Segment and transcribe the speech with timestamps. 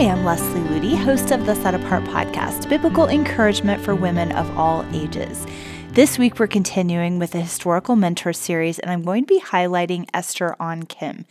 [0.00, 4.50] Hi, I'm Leslie Ludy, host of the Set Apart podcast, biblical encouragement for women of
[4.56, 5.46] all ages.
[5.92, 10.08] This week, we're continuing with the Historical Mentor series, and I'm going to be highlighting
[10.14, 11.26] Esther Ahn Kim.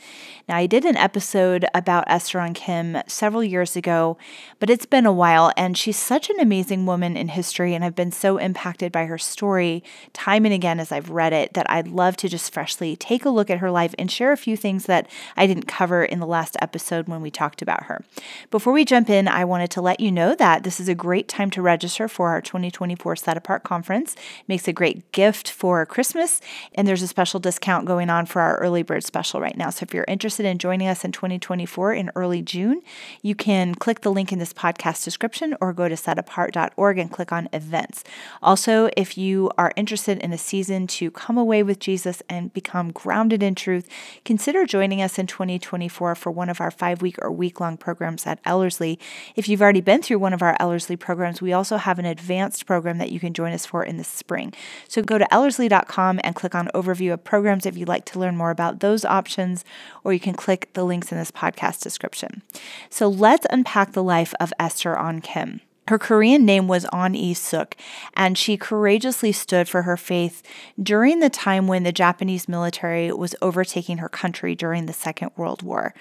[0.49, 4.17] Now, I did an episode about Esther Ahn Kim several years ago,
[4.59, 7.95] but it's been a while, and she's such an amazing woman in history, and I've
[7.95, 9.81] been so impacted by her story
[10.11, 13.30] time and again as I've read it that I'd love to just freshly take a
[13.30, 16.27] look at her life and share a few things that I didn't cover in the
[16.27, 18.03] last episode when we talked about her.
[18.52, 21.30] Before we jump in, I wanted to let you know that this is a great
[21.30, 24.17] time to register for our 2024 Set Apart Conference
[24.49, 26.41] makes a great gift for Christmas.
[26.73, 29.70] And there's a special discount going on for our early bird special right now.
[29.70, 32.81] So if you're interested in joining us in 2024 in early June,
[33.22, 37.31] you can click the link in this podcast description or go to setapart.org and click
[37.31, 38.03] on events.
[38.41, 42.91] Also, if you are interested in a season to come away with Jesus and become
[42.91, 43.88] grounded in truth,
[44.25, 48.25] consider joining us in 2024 for one of our five week or week long programs
[48.25, 48.97] at Ellerslie.
[49.36, 52.66] If you've already been through one of our Ellerslie programs, we also have an advanced
[52.66, 54.54] program that you can join us for in the spring spring.
[54.88, 58.38] So go to Ellerslie.com and click on Overview of Programs if you'd like to learn
[58.38, 59.66] more about those options,
[60.04, 62.42] or you can click the links in this podcast description.
[62.90, 65.62] So let's unpack the life of Esther Ahn Kim.
[65.88, 67.76] Her Korean name was On E Suk,
[68.14, 70.44] and she courageously stood for her faith
[70.82, 75.64] during the time when the Japanese military was overtaking her country during the Second World
[75.64, 75.95] War.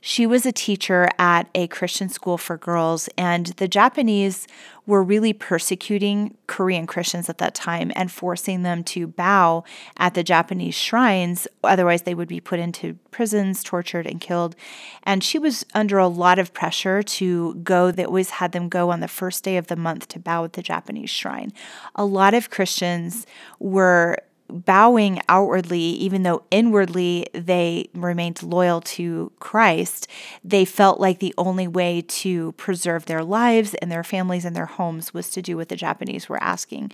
[0.00, 4.46] She was a teacher at a Christian school for girls, and the Japanese
[4.86, 9.64] were really persecuting Korean Christians at that time and forcing them to bow
[9.98, 11.46] at the Japanese shrines.
[11.62, 14.56] Otherwise, they would be put into prisons, tortured, and killed.
[15.02, 17.90] And she was under a lot of pressure to go.
[17.90, 20.54] They always had them go on the first day of the month to bow at
[20.54, 21.52] the Japanese shrine.
[21.94, 23.26] A lot of Christians
[23.58, 24.16] were
[24.48, 30.08] bowing outwardly, even though inwardly they remained loyal to Christ,
[30.42, 34.66] they felt like the only way to preserve their lives and their families and their
[34.66, 36.92] homes was to do what the Japanese were asking.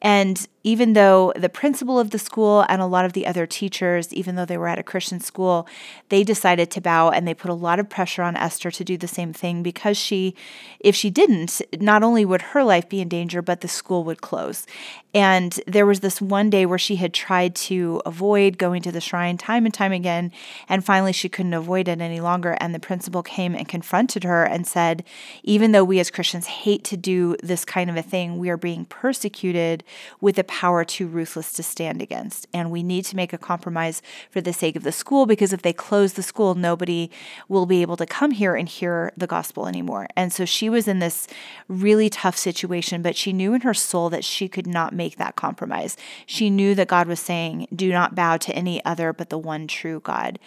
[0.00, 4.12] And even though the principal of the school and a lot of the other teachers,
[4.12, 5.66] even though they were at a Christian school,
[6.08, 8.96] they decided to bow and they put a lot of pressure on Esther to do
[8.96, 10.34] the same thing because she,
[10.80, 14.20] if she didn't, not only would her life be in danger, but the school would
[14.20, 14.66] close.
[15.14, 19.00] And there was this one day where she had tried to avoid going to the
[19.00, 20.32] shrine time and time again.
[20.68, 22.58] And finally, she couldn't avoid it any longer.
[22.60, 25.02] And the principal came and confronted her and said,
[25.42, 28.58] Even though we as Christians hate to do this kind of a thing, we are
[28.58, 29.82] being persecuted
[30.20, 32.46] with a power too ruthless to stand against.
[32.52, 35.62] And we need to make a compromise for the sake of the school because if
[35.62, 37.10] they close the school, nobody
[37.48, 40.08] will be able to come here and hear the gospel anymore.
[40.16, 41.28] And so she was in this
[41.68, 45.36] really tough situation, but she knew in her soul that she could not make that
[45.36, 45.96] compromise.
[46.26, 49.66] She knew that God was saying, Do not bow to any other but the one
[49.66, 50.38] true God.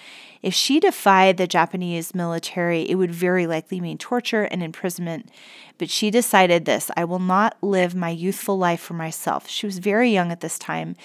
[0.41, 5.29] If she defied the Japanese military, it would very likely mean torture and imprisonment.
[5.77, 9.47] But she decided this I will not live my youthful life for myself.
[9.47, 10.95] She was very young at this time,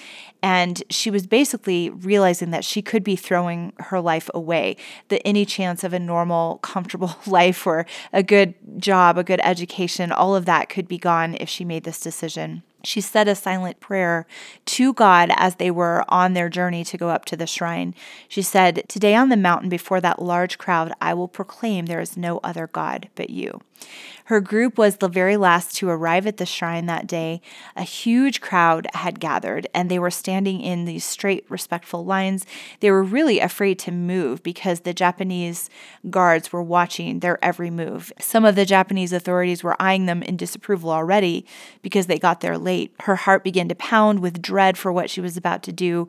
[0.42, 4.76] and she was basically realizing that she could be throwing her life away.
[5.08, 10.12] That any chance of a normal, comfortable life or a good job, a good education,
[10.12, 13.80] all of that could be gone if she made this decision she said a silent
[13.80, 14.26] prayer
[14.66, 17.94] to God as they were on their journey to go up to the shrine.
[18.28, 22.16] She said, Today on the mountain before that large crowd, I will proclaim there is
[22.16, 23.60] no other God but you.
[24.26, 27.40] Her group was the very last to arrive at the shrine that day.
[27.76, 32.44] A huge crowd had gathered, and they were standing in these straight, respectful lines.
[32.80, 35.70] They were really afraid to move because the Japanese
[36.10, 38.12] guards were watching their every move.
[38.18, 41.46] Some of the Japanese authorities were eyeing them in disapproval already
[41.80, 42.92] because they got there late.
[43.02, 46.08] Her heart began to pound with dread for what she was about to do,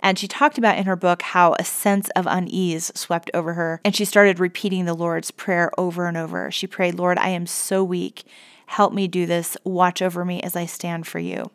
[0.00, 3.80] and she talked about in her book how a sense of unease swept over her,
[3.84, 6.50] and she started repeating the Lord's Prayer over and over.
[6.50, 8.24] She prayed, Lord, I am so weak.
[8.66, 9.56] Help me do this.
[9.64, 11.50] Watch over me as I stand for you.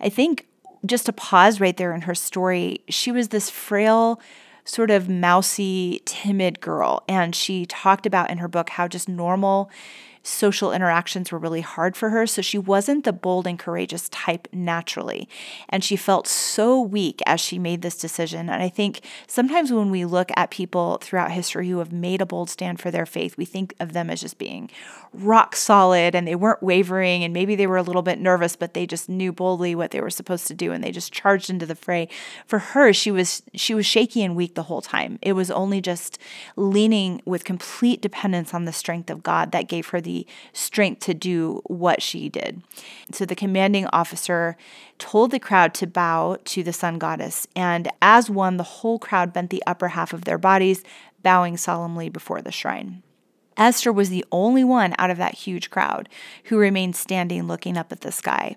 [0.00, 0.46] I think
[0.86, 4.20] just to pause right there in her story, she was this frail,
[4.64, 7.02] sort of mousy, timid girl.
[7.08, 9.70] And she talked about in her book how just normal
[10.28, 12.26] social interactions were really hard for her.
[12.26, 15.28] So she wasn't the bold and courageous type naturally.
[15.68, 18.48] And she felt so weak as she made this decision.
[18.50, 22.26] And I think sometimes when we look at people throughout history who have made a
[22.26, 24.70] bold stand for their faith, we think of them as just being
[25.14, 27.24] rock solid and they weren't wavering.
[27.24, 30.00] And maybe they were a little bit nervous, but they just knew boldly what they
[30.00, 32.08] were supposed to do and they just charged into the fray.
[32.46, 35.18] For her, she was she was shaky and weak the whole time.
[35.22, 36.18] It was only just
[36.56, 40.17] leaning with complete dependence on the strength of God that gave her the
[40.52, 42.62] strength to do what she did.
[43.12, 44.56] So the commanding officer
[44.98, 49.32] told the crowd to bow to the sun goddess, and as one, the whole crowd
[49.32, 50.82] bent the upper half of their bodies,
[51.22, 53.02] bowing solemnly before the shrine.
[53.56, 56.08] Esther was the only one out of that huge crowd
[56.44, 58.56] who remained standing looking up at the sky.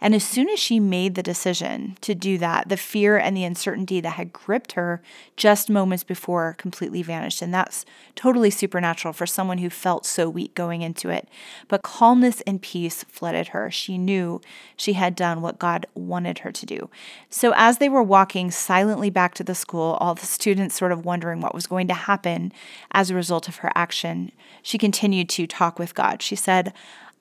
[0.00, 3.44] And as soon as she made the decision to do that, the fear and the
[3.44, 5.02] uncertainty that had gripped her
[5.36, 7.42] just moments before completely vanished.
[7.42, 7.84] And that's
[8.14, 11.28] totally supernatural for someone who felt so weak going into it.
[11.68, 13.70] But calmness and peace flooded her.
[13.70, 14.40] She knew
[14.76, 16.90] she had done what God wanted her to do.
[17.28, 21.04] So as they were walking silently back to the school, all the students sort of
[21.04, 22.52] wondering what was going to happen
[22.92, 26.22] as a result of her action, she continued to talk with God.
[26.22, 26.72] She said,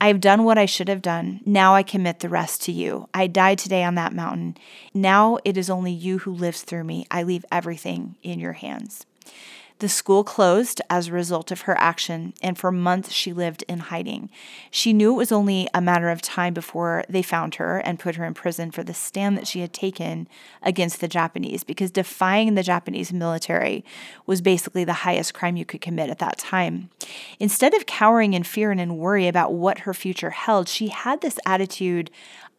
[0.02, 1.42] I have done what I should have done.
[1.46, 3.10] Now I commit the rest to you.
[3.14, 4.56] I died today on that mountain.
[4.94, 7.06] Now it is only you who lives through me.
[7.12, 9.06] I leave everything in your hands.
[9.80, 13.80] The school closed as a result of her action, and for months she lived in
[13.80, 14.30] hiding.
[14.70, 18.16] She knew it was only a matter of time before they found her and put
[18.16, 20.28] her in prison for the stand that she had taken
[20.62, 23.86] against the Japanese, because defying the Japanese military
[24.26, 26.90] was basically the highest crime you could commit at that time.
[27.40, 31.22] Instead of cowering in fear and in worry about what her future held, she had
[31.22, 32.12] this attitude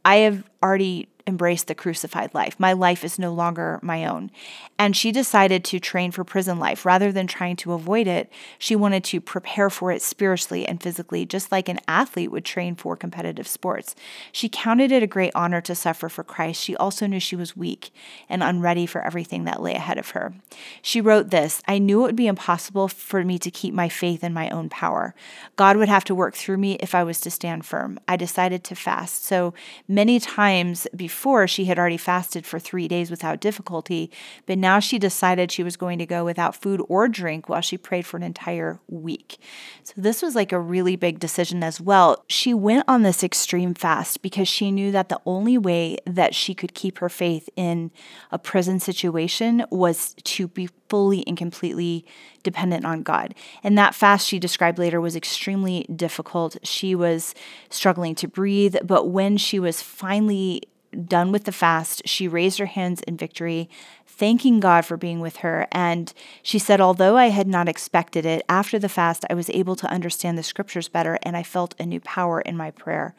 [0.07, 2.61] I have already embrace the crucified life.
[2.61, 4.31] My life is no longer my own.
[4.79, 6.85] And she decided to train for prison life.
[6.85, 11.25] Rather than trying to avoid it, she wanted to prepare for it spiritually and physically,
[11.25, 13.95] just like an athlete would train for competitive sports.
[14.33, 16.61] She counted it a great honor to suffer for Christ.
[16.61, 17.91] She also knew she was weak
[18.29, 20.35] and unready for everything that lay ahead of her.
[20.83, 24.25] She wrote this I knew it would be impossible for me to keep my faith
[24.25, 25.15] in my own power.
[25.57, 28.01] God would have to work through me if I was to stand firm.
[28.09, 29.25] I decided to fast.
[29.25, 29.55] So
[29.87, 34.11] many times before, before, she had already fasted for three days without difficulty,
[34.47, 37.77] but now she decided she was going to go without food or drink while she
[37.77, 39.37] prayed for an entire week.
[39.83, 42.25] So, this was like a really big decision as well.
[42.27, 46.55] She went on this extreme fast because she knew that the only way that she
[46.55, 47.91] could keep her faith in
[48.33, 52.07] a prison situation was to be fully and completely
[52.43, 53.35] dependent on God.
[53.63, 56.57] And that fast she described later was extremely difficult.
[56.63, 57.35] She was
[57.69, 60.63] struggling to breathe, but when she was finally
[61.07, 63.69] done with the fast, she raised her hands in victory,
[64.07, 65.67] thanking God for being with her.
[65.73, 69.77] And she said, Although I had not expected it, after the fast, I was able
[69.77, 73.15] to understand the scriptures better and I felt a new power in my prayer.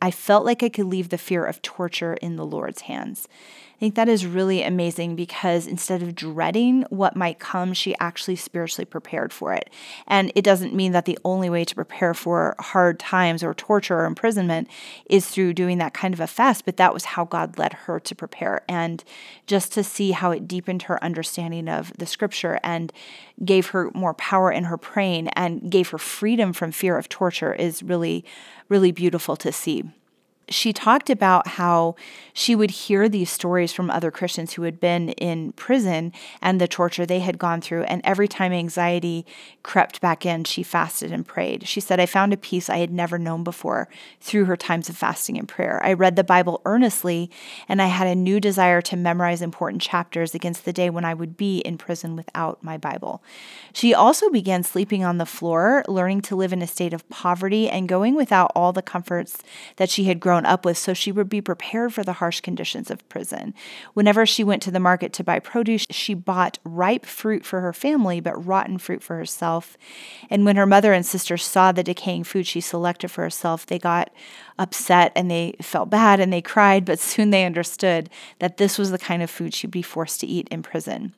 [0.00, 3.26] I felt like I could leave the fear of torture in the Lord's hands.
[3.74, 8.36] I think that is really amazing because instead of dreading what might come, she actually
[8.36, 9.68] spiritually prepared for it.
[10.06, 13.98] And it doesn't mean that the only way to prepare for hard times or torture
[13.98, 14.68] or imprisonment
[15.10, 17.98] is through doing that kind of a fast, but that was how God led her
[17.98, 18.62] to prepare.
[18.68, 19.02] And
[19.48, 22.92] just to see how it deepened her understanding of the scripture and
[23.44, 27.52] gave her more power in her praying and gave her freedom from fear of torture
[27.52, 28.24] is really,
[28.68, 29.82] really beautiful to see
[30.48, 31.94] she talked about how
[32.32, 36.12] she would hear these stories from other Christians who had been in prison
[36.42, 37.84] and the torture they had gone through.
[37.84, 39.24] And every time anxiety
[39.62, 41.66] crept back in, she fasted and prayed.
[41.68, 43.88] She said, I found a peace I had never known before
[44.20, 45.80] through her times of fasting and prayer.
[45.84, 47.30] I read the Bible earnestly,
[47.68, 51.14] and I had a new desire to memorize important chapters against the day when I
[51.14, 53.22] would be in prison without my Bible.
[53.72, 57.68] She also began sleeping on the floor, learning to live in a state of poverty,
[57.68, 59.38] and going without all the comforts
[59.76, 62.40] that she had grown grown up with so she would be prepared for the harsh
[62.40, 63.54] conditions of prison.
[63.92, 67.72] Whenever she went to the market to buy produce, she bought ripe fruit for her
[67.72, 69.76] family, but rotten fruit for herself.
[70.28, 73.78] And when her mother and sister saw the decaying food she selected for herself, they
[73.78, 74.10] got
[74.58, 78.08] upset and they felt bad and they cried, but soon they understood
[78.38, 81.12] that this was the kind of food she'd be forced to eat in prison.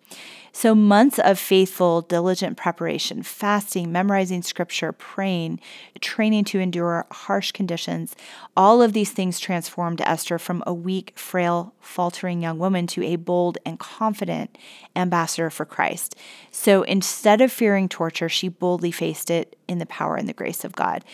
[0.52, 5.60] So, months of faithful, diligent preparation, fasting, memorizing scripture, praying,
[6.00, 8.16] training to endure harsh conditions,
[8.56, 13.16] all of these things transformed Esther from a weak, frail, faltering young woman to a
[13.16, 14.56] bold and confident
[14.96, 16.16] ambassador for Christ.
[16.50, 20.64] So, instead of fearing torture, she boldly faced it in the power and the grace
[20.64, 21.04] of God.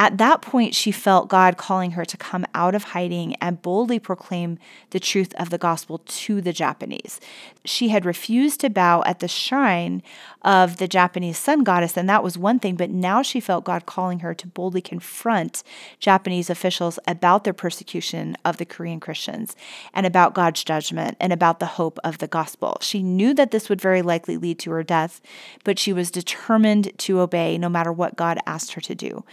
[0.00, 3.98] At that point, she felt God calling her to come out of hiding and boldly
[3.98, 4.58] proclaim
[4.92, 7.20] the truth of the gospel to the Japanese.
[7.66, 10.02] She had refused to bow at the shrine
[10.40, 13.84] of the Japanese sun goddess, and that was one thing, but now she felt God
[13.84, 15.62] calling her to boldly confront
[15.98, 19.54] Japanese officials about their persecution of the Korean Christians
[19.92, 22.78] and about God's judgment and about the hope of the gospel.
[22.80, 25.20] She knew that this would very likely lead to her death,
[25.62, 29.24] but she was determined to obey no matter what God asked her to do.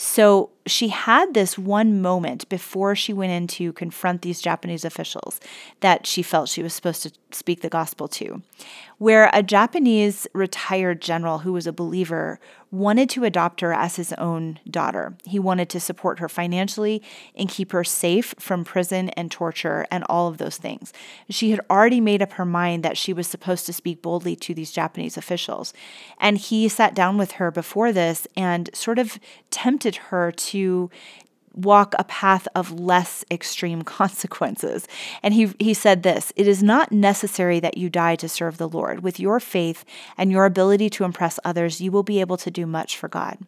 [0.00, 5.40] So she had this one moment before she went in to confront these Japanese officials
[5.80, 8.42] that she felt she was supposed to speak the gospel to,
[8.98, 12.38] where a Japanese retired general who was a believer
[12.72, 15.14] wanted to adopt her as his own daughter.
[15.24, 17.02] He wanted to support her financially
[17.34, 20.92] and keep her safe from prison and torture and all of those things.
[21.28, 24.54] She had already made up her mind that she was supposed to speak boldly to
[24.54, 25.72] these Japanese officials.
[26.18, 29.18] And he sat down with her before this and sort of
[29.50, 30.59] tempted her to
[31.54, 34.86] walk a path of less extreme consequences.
[35.22, 38.68] And he, he said this It is not necessary that you die to serve the
[38.68, 39.02] Lord.
[39.02, 39.84] With your faith
[40.16, 43.38] and your ability to impress others, you will be able to do much for God.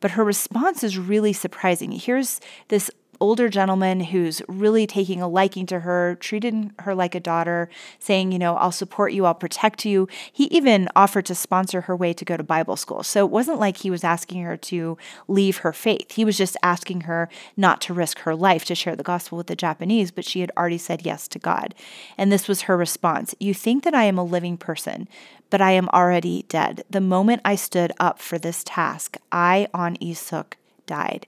[0.00, 1.92] But her response is really surprising.
[1.92, 7.20] Here's this older gentleman who's really taking a liking to her, treating her like a
[7.20, 10.08] daughter, saying, you know, I'll support you, I'll protect you.
[10.32, 13.02] He even offered to sponsor her way to go to Bible school.
[13.02, 14.96] So it wasn't like he was asking her to
[15.28, 16.12] leave her faith.
[16.12, 19.46] He was just asking her not to risk her life to share the gospel with
[19.46, 21.74] the Japanese, but she had already said yes to God.
[22.16, 25.08] And this was her response You think that I am a living person,
[25.50, 26.84] but I am already dead.
[26.88, 30.54] The moment I stood up for this task, I on Isuk
[30.86, 31.26] died.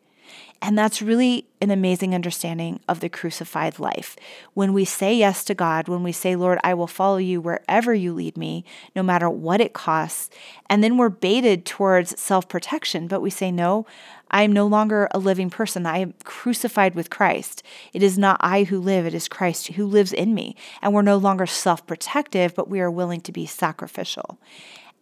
[0.64, 4.14] And that's really an amazing understanding of the crucified life.
[4.54, 7.92] When we say yes to God, when we say, Lord, I will follow you wherever
[7.92, 8.64] you lead me,
[8.94, 10.30] no matter what it costs,
[10.70, 13.86] and then we're baited towards self protection, but we say, No,
[14.30, 15.84] I am no longer a living person.
[15.84, 17.64] I am crucified with Christ.
[17.92, 20.54] It is not I who live, it is Christ who lives in me.
[20.80, 24.38] And we're no longer self protective, but we are willing to be sacrificial.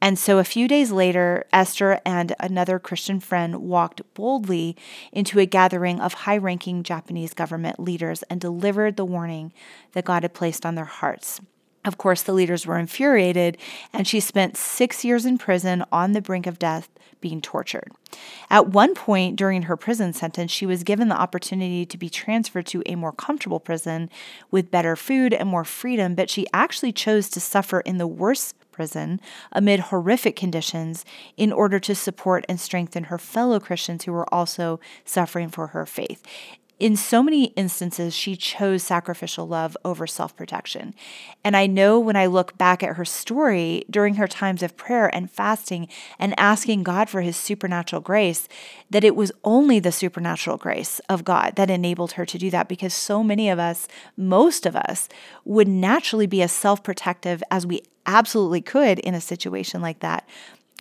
[0.00, 4.76] And so a few days later, Esther and another Christian friend walked boldly
[5.12, 9.52] into a gathering of high ranking Japanese government leaders and delivered the warning
[9.92, 11.40] that God had placed on their hearts.
[11.84, 13.56] Of course, the leaders were infuriated,
[13.92, 16.90] and she spent six years in prison on the brink of death
[17.22, 17.90] being tortured.
[18.50, 22.66] At one point during her prison sentence, she was given the opportunity to be transferred
[22.66, 24.10] to a more comfortable prison
[24.50, 28.59] with better food and more freedom, but she actually chose to suffer in the worst
[28.80, 29.20] prison
[29.52, 31.04] amid horrific conditions
[31.36, 35.84] in order to support and strengthen her fellow Christians who were also suffering for her
[35.84, 36.22] faith
[36.80, 40.94] in so many instances, she chose sacrificial love over self protection.
[41.44, 45.14] And I know when I look back at her story during her times of prayer
[45.14, 48.48] and fasting and asking God for his supernatural grace,
[48.88, 52.66] that it was only the supernatural grace of God that enabled her to do that
[52.66, 55.06] because so many of us, most of us,
[55.44, 60.26] would naturally be as self protective as we absolutely could in a situation like that.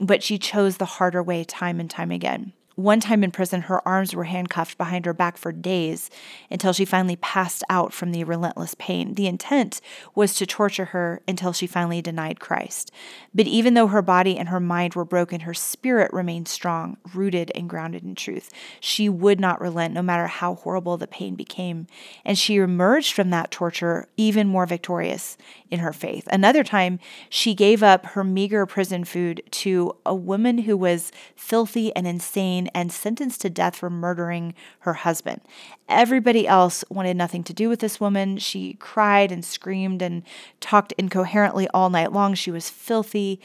[0.02, 2.54] But she chose the harder way time and time again.
[2.80, 6.10] One time in prison, her arms were handcuffed behind her back for days
[6.50, 9.16] until she finally passed out from the relentless pain.
[9.16, 9.82] The intent
[10.16, 12.90] was to torture her until she finally denied Christ.
[13.36, 17.52] But even though her body and her mind were broken, her spirit remained strong, rooted
[17.54, 18.50] and grounded in truth.
[18.80, 21.86] She would not relent no matter how horrible the pain became.
[22.24, 25.38] And she emerged from that torture even more victorious
[25.70, 26.30] in her faith.
[26.32, 31.94] Another time, she gave up her meager prison food to a woman who was filthy
[31.94, 35.42] and insane and sentenced to death for murdering her husband.
[35.88, 38.38] Everybody else wanted nothing to do with this woman.
[38.38, 40.24] She cried and screamed and
[40.60, 42.34] talked incoherently all night long.
[42.34, 43.40] She was filthy.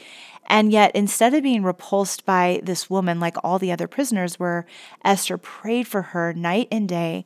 [0.47, 4.65] And yet, instead of being repulsed by this woman like all the other prisoners were,
[5.03, 7.25] Esther prayed for her night and day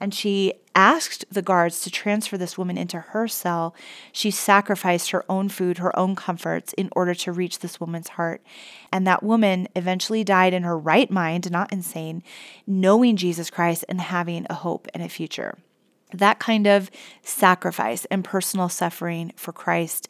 [0.00, 3.74] and she asked the guards to transfer this woman into her cell.
[4.12, 8.42] She sacrificed her own food, her own comforts in order to reach this woman's heart.
[8.92, 12.22] And that woman eventually died in her right mind, not insane,
[12.66, 15.58] knowing Jesus Christ and having a hope and a future.
[16.14, 16.90] That kind of
[17.22, 20.08] sacrifice and personal suffering for Christ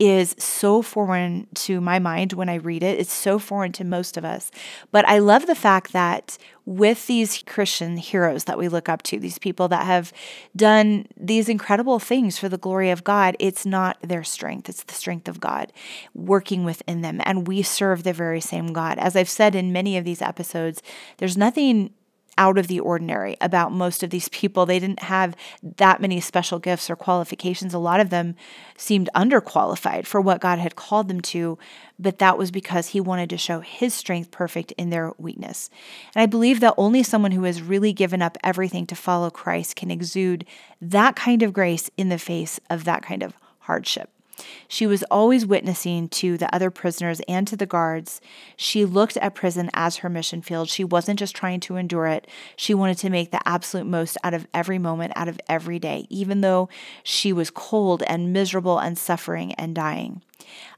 [0.00, 2.98] is so foreign to my mind when I read it.
[2.98, 4.50] It's so foreign to most of us.
[4.90, 9.18] But I love the fact that with these Christian heroes that we look up to,
[9.18, 10.10] these people that have
[10.56, 14.94] done these incredible things for the glory of God, it's not their strength, it's the
[14.94, 15.70] strength of God
[16.14, 17.20] working within them.
[17.24, 18.98] And we serve the very same God.
[18.98, 20.82] As I've said in many of these episodes,
[21.18, 21.92] there's nothing
[22.40, 24.64] out of the ordinary about most of these people.
[24.64, 25.36] They didn't have
[25.76, 27.74] that many special gifts or qualifications.
[27.74, 28.34] A lot of them
[28.78, 31.58] seemed underqualified for what God had called them to,
[31.98, 35.68] but that was because He wanted to show His strength perfect in their weakness.
[36.14, 39.76] And I believe that only someone who has really given up everything to follow Christ
[39.76, 40.46] can exude
[40.80, 44.08] that kind of grace in the face of that kind of hardship.
[44.68, 48.20] She was always witnessing to the other prisoners and to the guards.
[48.56, 50.68] She looked at prison as her mission field.
[50.68, 54.34] She wasn't just trying to endure it, she wanted to make the absolute most out
[54.34, 56.68] of every moment, out of every day, even though
[57.02, 60.22] she was cold and miserable and suffering and dying.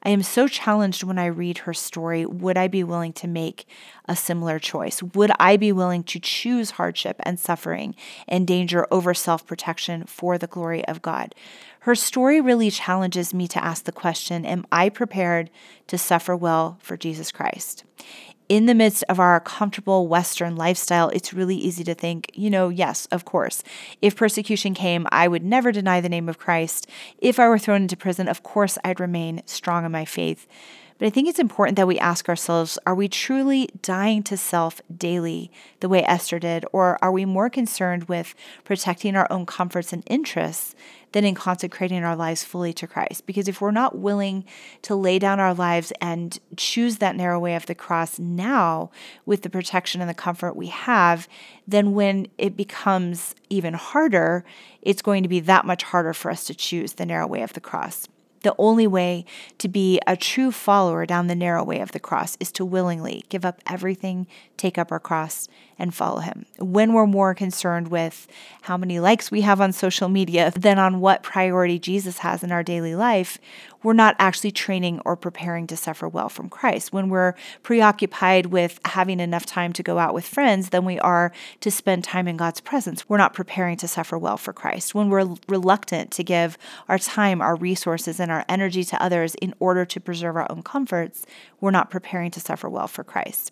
[0.02, 2.26] I am so challenged when I read her story.
[2.26, 3.66] Would I be willing to make
[4.06, 5.02] a similar choice?
[5.02, 7.94] Would I be willing to choose hardship and suffering
[8.26, 11.34] and danger over self protection for the glory of God?
[11.80, 15.50] Her story really challenges me to ask the question Am I prepared
[15.88, 17.84] to suffer well for Jesus Christ?
[18.52, 22.68] In the midst of our comfortable Western lifestyle, it's really easy to think, you know,
[22.68, 23.62] yes, of course.
[24.02, 26.86] If persecution came, I would never deny the name of Christ.
[27.16, 30.46] If I were thrown into prison, of course, I'd remain strong in my faith.
[31.02, 34.80] But I think it's important that we ask ourselves are we truly dying to self
[34.96, 39.92] daily the way Esther did, or are we more concerned with protecting our own comforts
[39.92, 40.76] and interests
[41.10, 43.26] than in consecrating our lives fully to Christ?
[43.26, 44.44] Because if we're not willing
[44.82, 48.92] to lay down our lives and choose that narrow way of the cross now
[49.26, 51.26] with the protection and the comfort we have,
[51.66, 54.44] then when it becomes even harder,
[54.82, 57.54] it's going to be that much harder for us to choose the narrow way of
[57.54, 58.06] the cross.
[58.42, 59.24] The only way
[59.58, 63.24] to be a true follower down the narrow way of the cross is to willingly
[63.28, 65.48] give up everything, take up our cross,
[65.82, 66.46] and follow Him.
[66.60, 68.28] When we're more concerned with
[68.62, 72.52] how many likes we have on social media than on what priority Jesus has in
[72.52, 73.38] our daily life,
[73.82, 76.92] we're not actually training or preparing to suffer well from Christ.
[76.92, 77.34] When we're
[77.64, 82.04] preoccupied with having enough time to go out with friends than we are to spend
[82.04, 84.94] time in God's presence, we're not preparing to suffer well for Christ.
[84.94, 86.56] When we're reluctant to give
[86.88, 90.62] our time, our resources, and our energy to others in order to preserve our own
[90.62, 91.26] comforts,
[91.60, 93.50] we're not preparing to suffer well for Christ.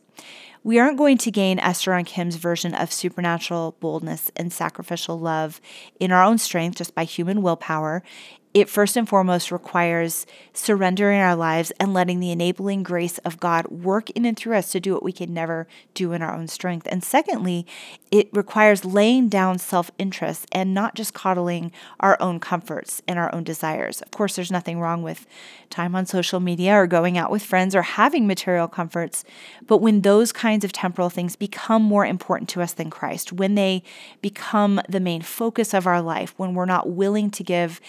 [0.62, 5.61] We aren't going to gain Esther Ahn Kim's version of supernatural boldness and sacrificial love
[5.99, 8.03] in our own strength just by human willpower
[8.52, 13.69] it first and foremost requires surrendering our lives and letting the enabling grace of God
[13.69, 16.49] work in and through us to do what we can never do in our own
[16.49, 16.88] strength.
[16.90, 17.64] And secondly,
[18.11, 23.33] it requires laying down self interest and not just coddling our own comforts and our
[23.33, 24.02] own desires.
[24.02, 25.28] Of course, there's nothing wrong with
[25.71, 29.25] time on social media or going out with friends or having material comforts,
[29.64, 33.54] but when those kinds of temporal things become more important to us than Christ, when
[33.54, 33.85] they
[34.21, 37.80] become the main focus of our life, when we're not willing to give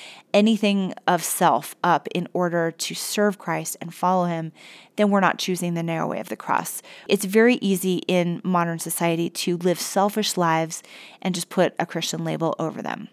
[0.51, 4.51] anything of self up in order to serve Christ and follow Him,
[4.97, 6.81] then we're not choosing the narrow way of the cross.
[7.07, 10.83] It's very easy in modern society to live selfish lives
[11.21, 13.07] and just put a Christian label over them.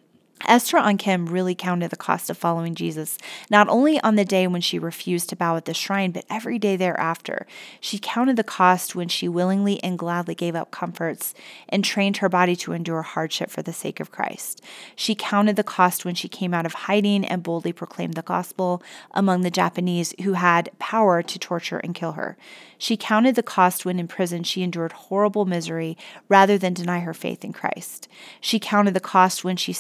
[0.46, 3.18] Esther Ahn Kim really counted the cost of following Jesus,
[3.50, 6.58] not only on the day when she refused to bow at the shrine, but every
[6.58, 7.46] day thereafter.
[7.80, 11.34] She counted the cost when she willingly and gladly gave up comforts
[11.68, 14.62] and trained her body to endure hardship for the sake of Christ.
[14.94, 18.82] She counted the cost when she came out of hiding and boldly proclaimed the gospel
[19.10, 22.36] among the Japanese who had power to torture and kill her.
[22.78, 25.98] She counted the cost when in prison she endured horrible misery
[26.28, 28.06] rather than deny her faith in Christ.
[28.40, 29.72] She counted the cost when she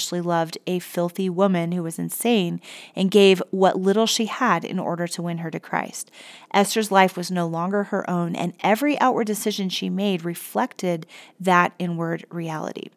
[0.00, 2.60] sacrificially loved a filthy woman who was insane
[2.94, 6.10] and gave what little she had in order to win her to Christ.
[6.52, 11.06] Esther's life was no longer her own, and every outward decision she made reflected
[11.38, 12.88] that inward reality.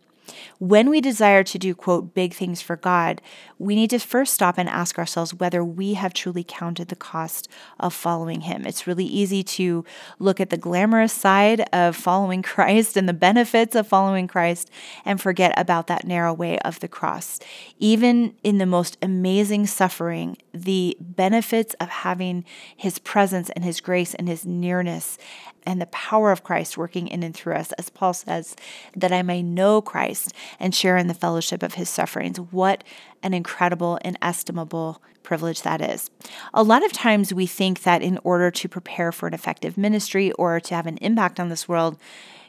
[0.58, 3.22] When we desire to do, quote, big things for God,
[3.64, 7.48] we need to first stop and ask ourselves whether we have truly counted the cost
[7.80, 8.66] of following Him.
[8.66, 9.86] It's really easy to
[10.20, 14.70] look at the glamorous side of following Christ and the benefits of following Christ
[15.06, 17.40] and forget about that narrow way of the cross.
[17.80, 22.44] Even in the most amazing suffering, the benefits of having
[22.76, 25.18] His presence and His grace and His nearness
[25.66, 28.56] and the power of Christ working in and through us, as Paul says,
[28.96, 32.40] that I may know Christ and share in the fellowship of his sufferings.
[32.40, 32.84] What
[33.24, 36.12] an incredible, inestimable privilege that is.
[36.54, 40.32] A lot of times we think that in order to prepare for an effective ministry
[40.34, 41.98] or to have an impact on this world,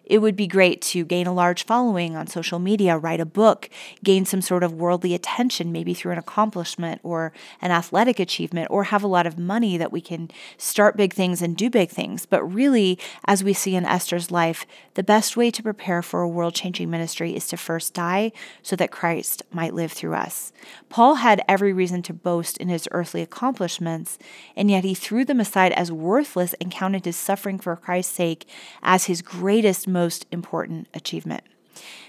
[0.05, 3.71] it would be great to gain a large following on social media, write a book,
[4.03, 8.85] gain some sort of worldly attention, maybe through an accomplishment or an athletic achievement, or
[8.85, 12.27] have a lot of money that we can start big things and do big things.
[12.27, 16.29] But really, as we see in Esther's life, the best way to prepare for a
[16.29, 20.53] world changing ministry is to first die so that Christ might live through us.
[20.89, 24.19] Paul had every reason to boast in his earthly accomplishments,
[24.57, 28.47] and yet he threw them aside as worthless and counted his suffering for Christ's sake
[28.83, 31.45] as his greatest most important achievement.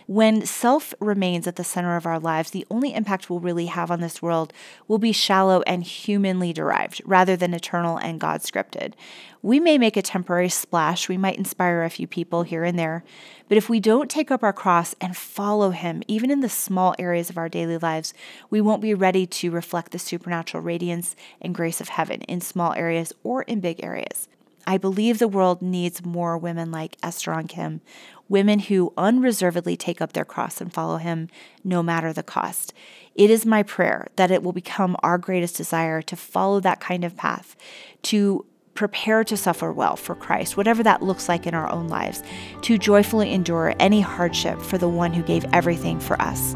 [0.07, 3.89] When self remains at the center of our lives, the only impact we'll really have
[3.89, 4.53] on this world
[4.87, 8.93] will be shallow and humanly derived rather than eternal and God scripted.
[9.41, 13.03] We may make a temporary splash, we might inspire a few people here and there,
[13.47, 16.95] but if we don't take up our cross and follow Him, even in the small
[16.99, 18.13] areas of our daily lives,
[18.49, 22.73] we won't be ready to reflect the supernatural radiance and grace of heaven in small
[22.73, 24.27] areas or in big areas.
[24.67, 27.81] I believe the world needs more women like Esther Ahn Kim,
[28.27, 31.29] women who unreservedly take up their cross and follow him
[31.63, 32.73] no matter the cost.
[33.13, 37.03] It is my prayer that it will become our greatest desire to follow that kind
[37.03, 37.55] of path,
[38.03, 42.23] to prepare to suffer well for Christ, whatever that looks like in our own lives,
[42.63, 46.55] to joyfully endure any hardship for the one who gave everything for us.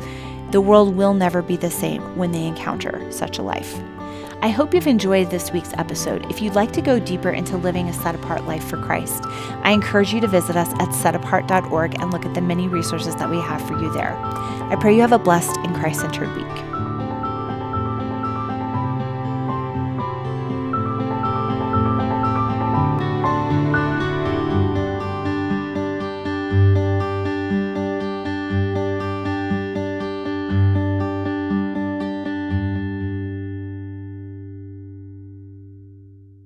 [0.52, 3.80] The world will never be the same when they encounter such a life.
[4.42, 6.26] I hope you've enjoyed this week's episode.
[6.32, 9.26] If you'd like to go deeper into living a set apart life for Christ,
[9.64, 13.30] I encourage you to visit us at setapart.org and look at the many resources that
[13.30, 14.16] we have for you there.
[14.16, 16.69] I pray you have a blessed and Christ centered week.